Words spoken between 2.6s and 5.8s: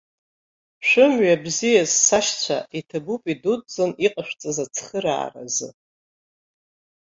иҭабуп идуӡӡан иҟашәҵаз ацхырааразы.